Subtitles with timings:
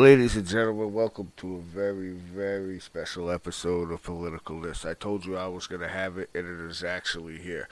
[0.00, 4.86] Ladies and gentlemen, welcome to a very, very special episode of Political List.
[4.86, 7.68] I told you I was going to have it, and it is actually here.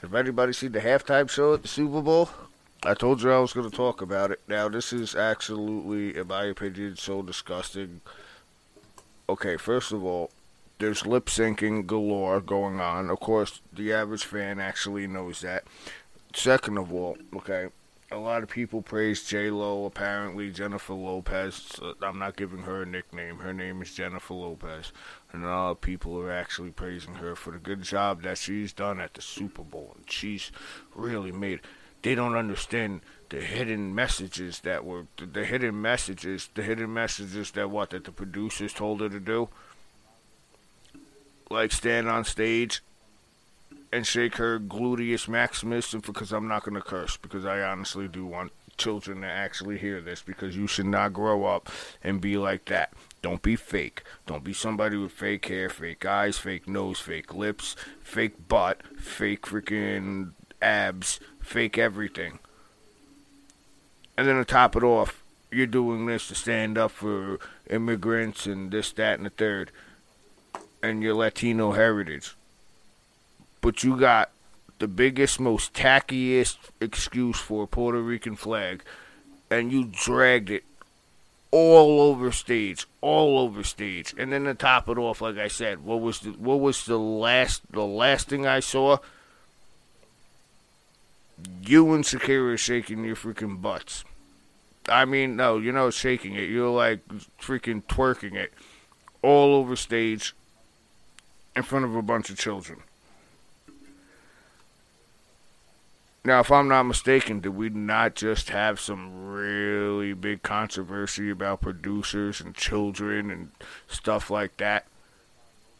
[0.00, 2.30] Have anybody seen the halftime show at the Super Bowl?
[2.82, 4.40] I told you I was going to talk about it.
[4.48, 8.00] Now, this is absolutely, in my opinion, so disgusting.
[9.28, 10.30] Okay, first of all,
[10.78, 13.10] there's lip syncing galore going on.
[13.10, 15.64] Of course, the average fan actually knows that.
[16.32, 17.68] Second of all, okay,
[18.12, 19.84] a lot of people praise J Lo.
[19.84, 21.78] Apparently, Jennifer Lopez.
[22.02, 23.38] I'm not giving her a nickname.
[23.38, 24.92] Her name is Jennifer Lopez,
[25.32, 28.72] and a lot of people are actually praising her for the good job that she's
[28.72, 30.50] done at the Super Bowl, and she's
[30.94, 31.60] really made.
[32.02, 37.70] They don't understand the hidden messages that were the hidden messages, the hidden messages that
[37.70, 39.48] what that the producers told her to do,
[41.48, 42.82] like stand on stage
[43.92, 48.24] and shake her gluteus maximus because I'm not going to curse because I honestly do
[48.24, 51.68] want children to actually hear this because you should not grow up
[52.02, 52.92] and be like that.
[53.20, 54.02] Don't be fake.
[54.26, 59.42] Don't be somebody with fake hair, fake eyes, fake nose, fake lips, fake butt, fake
[59.42, 60.32] freaking
[60.62, 62.38] abs, fake everything.
[64.16, 67.38] And then to top it off, you're doing this to stand up for
[67.68, 69.70] immigrants and this, that, and the third,
[70.82, 72.36] and your Latino heritage
[73.60, 74.30] but you got
[74.78, 78.82] the biggest, most tackiest excuse for a Puerto Rican flag,
[79.50, 80.64] and you dragged it
[81.50, 84.14] all over stage, all over stage.
[84.16, 86.98] And then to top it off, like I said, what was the what was the
[86.98, 88.98] last the last thing I saw?
[91.62, 94.04] You and Shakira shaking your freaking butts.
[94.88, 96.48] I mean, no, you're not shaking it.
[96.48, 97.06] You're like
[97.40, 98.52] freaking twerking it
[99.22, 100.34] all over stage
[101.54, 102.80] in front of a bunch of children.
[106.22, 111.62] Now, if I'm not mistaken, did we not just have some really big controversy about
[111.62, 113.50] producers and children and
[113.88, 114.84] stuff like that?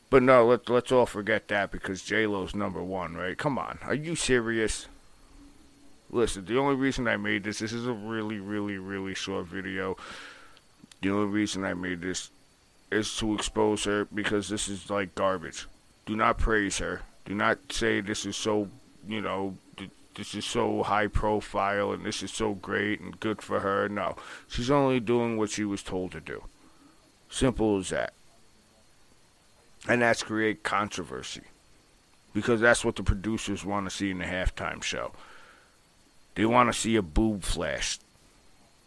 [0.09, 3.37] But no, let, let's all forget that because J-Lo's number one, right?
[3.37, 3.79] Come on.
[3.83, 4.87] Are you serious?
[6.11, 9.97] Listen, the only reason I made this, this is a really, really, really short video.
[11.03, 12.31] The only reason I made this
[12.91, 15.67] is to expose her because this is like garbage.
[16.07, 17.03] Do not praise her.
[17.27, 18.69] Do not say this is so,
[19.07, 19.55] you know,
[20.21, 23.89] this is so high profile and this is so great and good for her.
[23.89, 24.17] No,
[24.49, 26.45] she's only doing what she was told to do.
[27.31, 28.13] Simple as that.
[29.89, 31.41] And that's create controversy.
[32.35, 35.13] Because that's what the producers want to see in the halftime show.
[36.35, 37.99] They want to see a boob flash.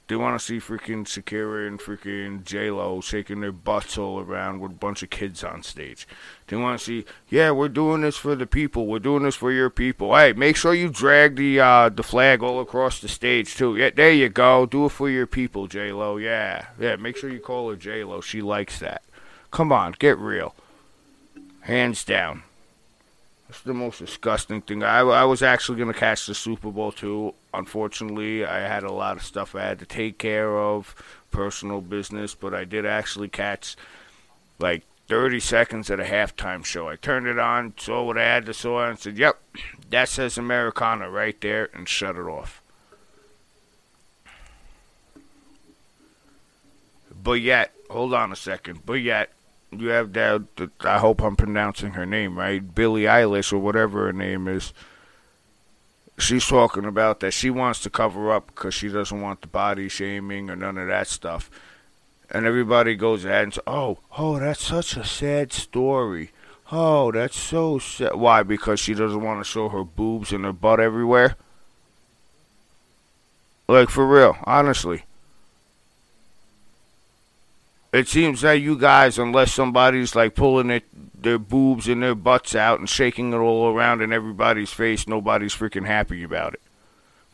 [0.08, 4.60] They want to see freaking Shakira and freaking J Lo shaking their butts all around
[4.60, 6.06] with a bunch of kids on stage.
[6.48, 8.86] They want to see, yeah, we're doing this for the people.
[8.86, 10.14] We're doing this for your people.
[10.14, 13.78] Hey, make sure you drag the uh, the flag all across the stage too.
[13.78, 14.66] Yeah, there you go.
[14.66, 16.18] Do it for your people, J Lo.
[16.18, 16.98] Yeah, yeah.
[16.98, 18.20] Make sure you call her J Lo.
[18.20, 19.04] She likes that.
[19.52, 20.54] Come on, get real.
[21.62, 22.44] Hands down.
[23.54, 24.82] It's the most disgusting thing.
[24.82, 27.36] I, I was actually going to catch the Super Bowl too.
[27.54, 30.96] Unfortunately, I had a lot of stuff I had to take care of,
[31.30, 33.76] personal business, but I did actually catch
[34.58, 36.88] like 30 seconds at a halftime show.
[36.90, 39.40] I turned it on, saw what I had to saw, and said, Yep,
[39.92, 42.60] that says Americana right there, and shut it off.
[47.24, 49.32] But yet, hold on a second, but yet,
[49.80, 50.70] you have that.
[50.82, 54.74] I hope I'm pronouncing her name right, Billie Eilish or whatever her name is.
[56.18, 59.90] She's talking about that she wants to cover up because she doesn't want the body
[59.90, 61.50] shaming or none of that stuff.
[62.30, 66.32] And everybody goes ahead and says, "Oh, oh, that's such a sad story.
[66.72, 68.16] Oh, that's so sad.
[68.16, 68.44] Why?
[68.44, 71.36] Because she doesn't want to show her boobs and her butt everywhere.
[73.68, 75.04] Like for real, honestly."
[77.94, 80.84] It seems that you guys, unless somebody's like pulling it,
[81.22, 85.56] their boobs and their butts out and shaking it all around in everybody's face, nobody's
[85.56, 86.62] freaking happy about it.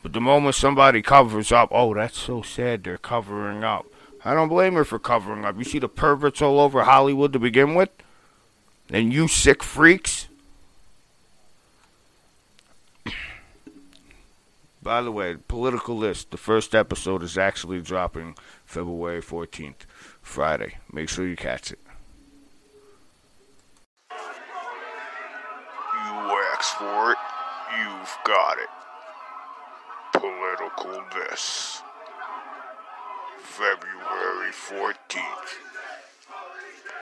[0.02, 3.86] But the moment somebody covers up, oh, that's so sad, they're covering up.
[4.22, 5.56] I don't blame her for covering up.
[5.56, 7.88] You see the perverts all over Hollywood to begin with?
[8.90, 10.28] And you sick freaks?
[14.82, 16.30] By the way, political list.
[16.30, 18.36] The first episode is actually dropping
[18.70, 19.82] February 14th.
[20.22, 20.76] Friday.
[20.92, 21.80] Make sure you catch it.
[24.12, 24.18] You
[26.54, 27.18] ask for it,
[27.76, 28.68] you've got it.
[30.12, 31.82] Political this.
[33.40, 35.69] February 14th.